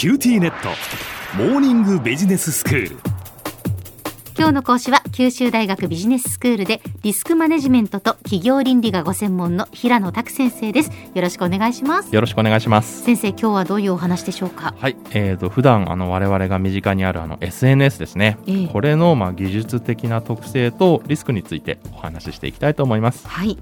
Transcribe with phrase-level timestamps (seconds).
[0.00, 0.70] QTnet。
[1.36, 2.96] モーニングビジネススクール。
[4.34, 10.90] 今日の講師は九州大学ビジネススクールでリスクマネジメントと企業倫理がご専門の平野拓先生です。
[11.12, 12.14] よろしくお願いします。
[12.14, 13.02] よろしくお願いします。
[13.02, 14.74] 先生今日はどういうお話でしょうか？
[14.78, 18.68] はい、えーと普段あの我々が身近にあるあの SNS ですね、ええ。
[18.68, 23.28] これのまあ技術的な特性とリスクについてお話ししていきたいと思います。
[23.28, 23.58] はい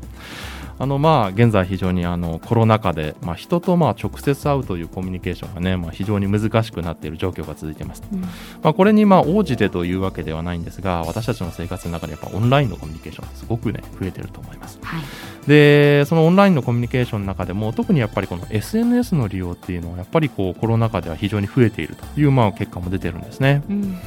[0.78, 8.02] あのまあ現在非常にあのコロナ禍でまあ人とまあ直接会うというコミュニケーションがねまあ非常に難しくなっている状況が続いています。
[8.12, 8.20] うん。
[8.20, 8.28] ま
[8.62, 15.02] あ、これにまあ応じてというわけではないんですが私たちの生活の中でやっぱオンラインのコミュニケーションすごくね増えてると思いますはい
[15.48, 23.62] でそのオンラインのコミュニケーションの中でも特にやっぱりこの SNS の利用っていうのはやっぱりこうコロナ禍では非常に増えているというまあ結果も出てるんですね。
[23.68, 23.98] うん。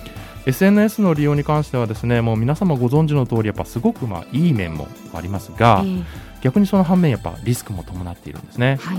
[0.46, 6.04] SNS の利用に関してはですねもう皆様ご存知の通りやっぱすごくまあいい面もありますが、えー
[6.42, 8.98] 逆にその反面やっぱリスクも伴っているんですね、はい。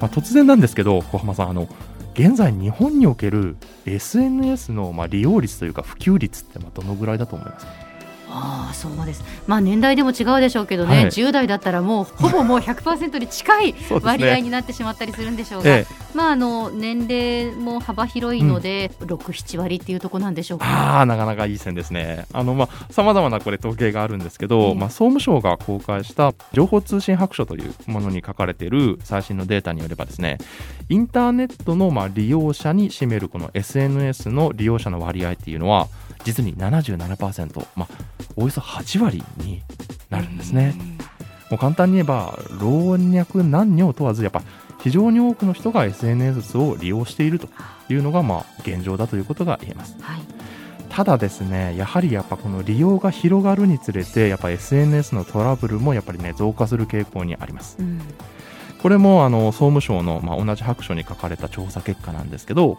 [0.00, 1.68] まあ、突然なんですけど小浜さんあの
[2.14, 7.85] 現在日本における SNS のまあ利用率というか普及率ってまあどのぐらいだと思いますか？
[8.28, 9.22] ああそうです。
[9.46, 11.04] まあ年代でも違うでしょうけどね、はい。
[11.06, 15.94] 10代だったらもうほぼもう100%に近い 割合になってしまったりするんでしょうが、ええ。
[16.14, 20.66] まああの年齢も幅広いので、六七割っていうところなんでしょうか。
[20.66, 22.26] ああなかなかいい線ですね。
[22.32, 24.74] あのまあさまざまなこれ統計があるんですけど、ええ。
[24.74, 30.38] まあ総務省が公開した情報通信白書というものに書かれている最新のデータによればですね、
[30.88, 35.88] インターネットのまあ利用者に占めるこの SNS の利用者の割合っていうのは
[36.24, 39.62] 実に77%、まあおよそ8割に
[40.10, 40.74] なるんですね。
[41.50, 44.42] もう簡単に言えば老若男女問わずやっぱ
[44.82, 47.48] 非常に多くの人が SNS を利用していると
[47.88, 49.96] いうのがまあ現状だということが言えます。
[50.00, 50.20] はい。
[50.88, 57.76] ただですね、やはりやっぱこの利用が広がるにつれて、やっぱ SNS のトラブルもやっぱりね、増加する傾向にあります。
[57.78, 58.00] うん。
[58.80, 62.78] これもあの総務省の、まあ、同じ白書に書かれた調査結果なんですけど、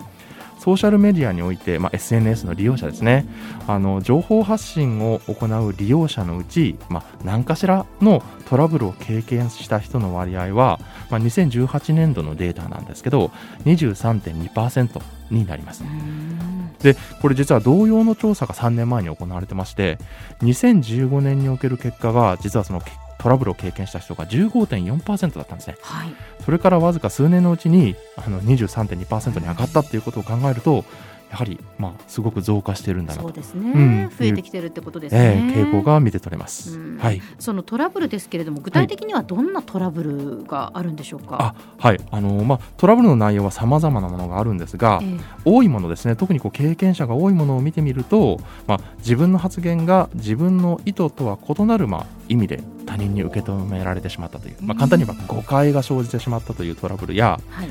[0.60, 3.26] ソーシャルメディアにおいて、まあ、SNS の利用者ですね。
[3.68, 10.80] あの情報発信を行う利用者のうち、まあ、何かしらのトラブルを経験した人の割合は、
[11.10, 13.32] まあ、2018年度のデータなんですけど
[13.66, 15.02] 23.2%
[15.32, 15.84] になります。
[15.84, 16.38] うん。
[16.80, 19.98] でこれ実は同様の調査が3年前に行われてまして
[20.42, 26.14] 2015年における結果が実はそのけトラブルを経験した人が15.4%だったんですねはい。
[26.44, 30.86] それからわずか数年のうちにあの23.2%に上がったっていうことを考えると
[31.30, 34.10] やはりまあすごく増加しているんだなと、そうですね、うん。
[34.10, 35.54] 増えてきてるってことですえね。
[35.56, 36.98] え傾向が見て取れます、うん。
[36.98, 37.22] はい。
[37.38, 41.38] そのトラブルですけれども具体的にはどんなトラブルがあるんでしょうか？
[41.40, 42.00] あはい。
[42.12, 45.20] あのまあ、トラブルの内容はさまざまなものがあるんですが、ええ。
[45.44, 46.16] 多いものですね。
[46.16, 57.70] 特にこう経験者が多いものを見てみると、まあ、自分の発言が自分の意図とは異なる、まあ、意味で他人に受け止められてしまったという、まあ、簡単に言えば誤解が生じてしまったというトラブルやはい。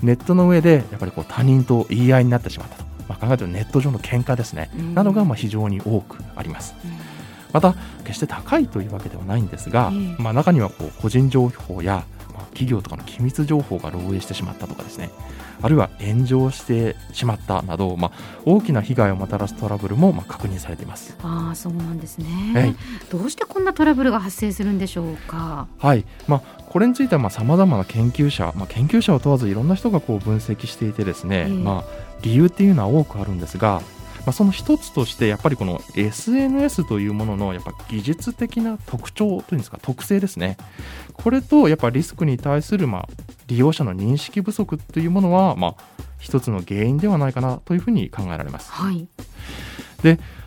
[0.00, 4.94] ネットの上でやっぱりこう他人と言い合いになってしまったと、まあ、考えるとネット上の喧嘩ですね、うん。
[4.94, 6.74] などがまあ非常に多くあります。
[6.84, 6.92] うん。
[7.52, 7.74] また
[8.04, 10.22] 決して高いというわけではないんですが、ええ。
[10.22, 12.17] まあ、中にはこう個人情報や、まあ、
[12.58, 15.10] 企業とかの機密情報が漏洩してしまったとかですね。
[15.62, 18.12] あるいは炎上してしまったなど、まあ、
[18.44, 21.16] 大きな被害をもたらすトラブルもまあ確認されています。
[21.22, 22.76] ああそうなんですね、はい
[23.10, 25.66] どうしてこんなトラブルが発生するんでしょうか？
[25.78, 26.04] はい。
[26.26, 31.52] まあ、これについてはさまざまな研究者、まあ、研究者を問わずいろんな人がこう分析していてですね、ええ。
[31.52, 31.84] まあ、
[32.22, 33.82] 理由っていうのは多くあるんですが、
[34.28, 40.58] まあ、その一つとしてやっぱりこの SNS というもののやっぱ技術的な特徴というんですか特性ですね
[41.14, 43.08] これとやっぱリスクに対するまあ
[43.46, 45.74] 利用者の認識不足というものはまあ
[46.18, 48.70] 一つの原因ではないかなというふうに考えられます。
[48.70, 49.08] はい。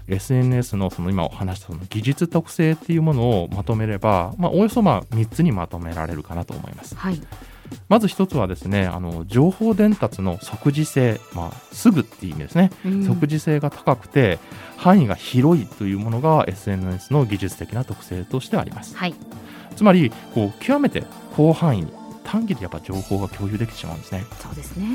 [0.08, 6.96] SNS のその今お話したその技術特性っていうものをまとめれば、まあ、およそまあ3つにまとめられるかなと思います。
[6.96, 7.20] はい。
[7.90, 12.72] まず一つはですね、あの情報伝達の即時性、まあ、すぐっていう意味ですね。
[12.86, 14.40] うん即時性が高くて
[14.78, 18.96] 範囲が広いというものが SNS の技術的な特性としてあります。
[18.96, 19.14] はい。
[19.76, 21.04] つまりこう極めて
[21.36, 21.94] 広範囲に
[22.24, 24.26] 短期でやっぱ情報が共有できてしまうんですね。
[24.40, 24.86] そうですね。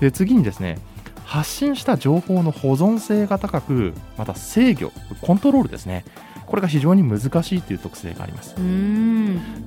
[0.00, 0.78] で次にですね
[1.24, 6.04] 発信した情報の保存性が高くまた制御コントロールですね
[6.46, 9.15] これが非常に難しいという特性がありますうーん。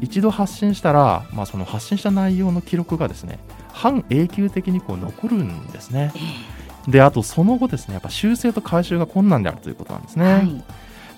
[0.02, 3.40] 一度発信したら、まあ、その発信した内容の記録がですね
[3.72, 6.60] 半永久的にこう残るんですねえ
[6.92, 10.64] であとその後ですねやっぱ修正と回収が困難であるということなんですね、えはい。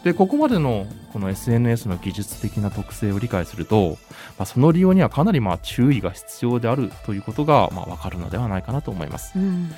[0.03, 4.00] でここまでのこの SNS の技術的な特性を理解すると、
[4.39, 9.71] まあ、その利用にはかなりまあ注意が必要であるということがまあ分かるのではないかなと思いますうん。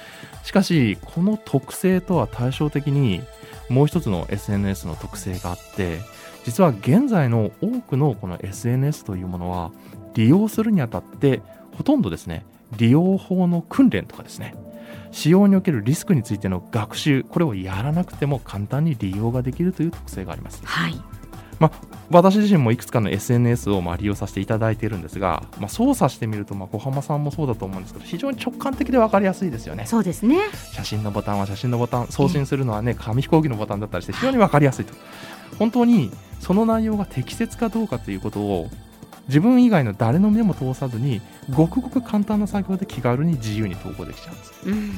[0.43, 3.21] しかしこの特性とは対照的に
[3.69, 5.99] もう一つの SNS の特性があって
[6.44, 9.72] 実は現在の多くのこの SNS というものは
[10.13, 11.42] 利用するにあたって
[11.75, 12.45] ほとんどですね
[12.78, 14.56] 利用法の訓練とかですね
[15.12, 20.95] 使用におけるリスクについての学習これをやらなくても簡単に利用ができるという特性がありますはい。
[21.60, 30.40] まあ、私自身もいくつかの SNS をまあ利用させていただいているんですが、まあ、操作してみると、まあ、小浜さんもそうだと思うんですけど非常に直感的で分かりやすいですよねそうですね。
[30.74, 34.94] 写真のボタンは写真のボタン送信するのはね紙飛行機のボタンだったりして非常に分かりやすいと
[35.57, 36.12] 本当に
[36.44, 38.69] その内容が適切かどうかということを
[39.30, 44.92] 自分以外の誰の目も通さずにごくごく簡単な作業で気軽に自由に投稿できちゃうんですうん。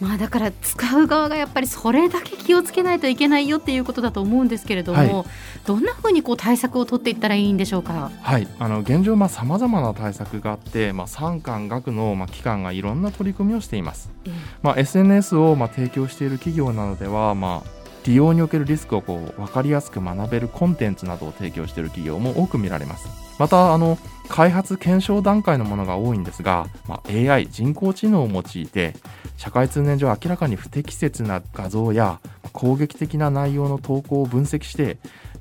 [0.00, 5.24] まあだから使う側がやっぱりそれだけ気をつけないといけないよっていうことだと思うんですけれども、は
[5.66, 8.10] どんなふうにこう対策を取っていったらいいんでしょうか？
[8.22, 14.10] はい、あの現状さまざ、まな対策があって、まあ、産官学の、まあ、機関がいろんな取り組みをしています。
[14.26, 14.32] ええ
[14.62, 17.75] まあ、SNS を、まあ、提供している企業などでは、まあ、
[18.06, 23.08] 利用におけるリスクをこう分かりやすく学べるコンテンツなどを提供している企業も多く見られます。
[23.38, 23.98] またあの
[24.28, 28.94] 開発検証段階のものが多いんですが、まあ、AI 人工知能を用いて
[29.36, 32.20] 社会通念上明らかに不適切な画像や
[32.52, 34.96] 攻撃的な内容の投稿を分析して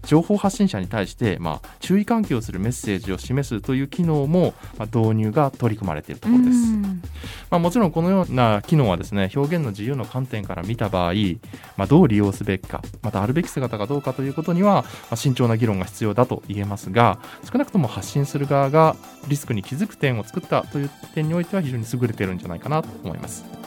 [0.06, 6.58] 情報発信者に対して、まあ、注意喚起をするメッセージを示すという機能も、まあ、導入が取り組まれているところです。
[6.74, 7.02] うん
[7.50, 11.14] まあ、もちろんこのような機能はですね表現の自由の観点から見た場合、
[11.78, 17.20] まあ、どう利用すべきかまたあるべき姿がどうかということには、まあ、慎重な議論が必要だと言えますが
[17.50, 18.96] 少なくとも発信する側が
[19.28, 23.65] リスクに気づく点を作ったという点においては非常に優れているんじゃないかなと思います。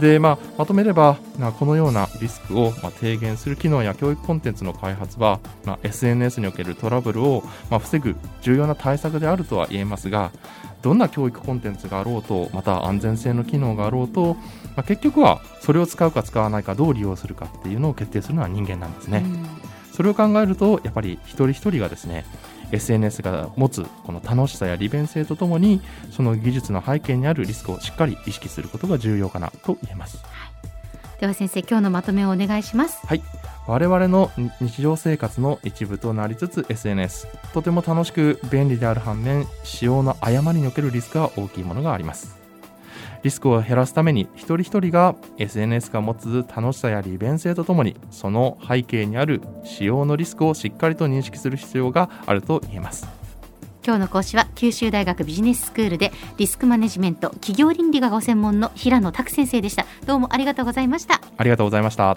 [0.00, 10.32] でまあ、まとめれば、まあこのようなリスクをまあ低減する機能や教育コンテンツの開発は、まあ、SNS におけるトラブルをまあ防ぐ重要な対策であるとは言えますが
[10.82, 14.40] どんな教育コンテンツがあろうとまた安全性の機能があろうと、ま
[14.78, 19.24] あ、結局はそれを使うか使わないかどう利用するかっていうのを決定するのは人間なんですね。
[19.92, 22.26] それを考えるとやっぱり一人一人がですね
[22.72, 25.80] SNS が持つこの楽しさや利便性とともに
[26.10, 30.18] その技術の背景にあるリスクをしっかり意識することが重要かなと言えます。
[31.20, 33.06] では先生今日のまとめをお願いします。
[33.66, 34.30] 我々の
[34.60, 42.45] 日常生活の一部となりつつ SNS とても楽しく便利である反面使用の誤りにおけるリスクが大きいものがあります
[43.26, 53.08] リスクを減らすために一人一人が SNS が持つ楽しさや利便性とともにその背景にある使用のリスクをしっかりと認識する必要があると言えます
[53.84, 59.86] 今日の講師は九州大学ビジネススクールでリスクマネジメント企業倫理がご専門の平野拓先生でした。
[60.06, 61.20] どうもありがとうございました。
[61.36, 62.16] ありがとうございました